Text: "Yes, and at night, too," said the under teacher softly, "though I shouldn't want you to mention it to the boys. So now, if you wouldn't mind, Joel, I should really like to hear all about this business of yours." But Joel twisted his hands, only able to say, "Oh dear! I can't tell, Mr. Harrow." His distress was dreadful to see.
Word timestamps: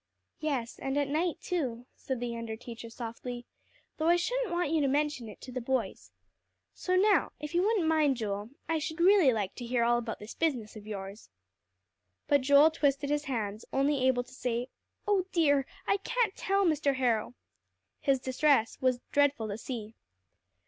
"Yes, 0.39 0.79
and 0.79 0.97
at 0.97 1.07
night, 1.09 1.39
too," 1.41 1.85
said 1.95 2.19
the 2.19 2.35
under 2.35 2.55
teacher 2.55 2.89
softly, 2.89 3.45
"though 3.97 4.07
I 4.07 4.15
shouldn't 4.15 4.49
want 4.51 4.71
you 4.71 4.81
to 4.81 4.87
mention 4.87 5.29
it 5.29 5.39
to 5.41 5.51
the 5.51 5.61
boys. 5.61 6.11
So 6.73 6.95
now, 6.95 7.33
if 7.39 7.53
you 7.53 7.61
wouldn't 7.61 7.85
mind, 7.85 8.17
Joel, 8.17 8.49
I 8.67 8.79
should 8.79 8.99
really 8.99 9.31
like 9.31 9.53
to 9.57 9.63
hear 9.67 9.83
all 9.83 9.99
about 9.99 10.17
this 10.17 10.33
business 10.33 10.75
of 10.75 10.87
yours." 10.87 11.29
But 12.27 12.41
Joel 12.41 12.71
twisted 12.71 13.11
his 13.11 13.25
hands, 13.25 13.63
only 13.71 14.03
able 14.07 14.23
to 14.23 14.33
say, 14.33 14.69
"Oh 15.07 15.27
dear! 15.31 15.67
I 15.85 15.97
can't 15.97 16.35
tell, 16.35 16.65
Mr. 16.65 16.95
Harrow." 16.95 17.35
His 17.99 18.19
distress 18.19 18.79
was 18.81 19.01
dreadful 19.11 19.49
to 19.49 19.57
see. 19.59 19.93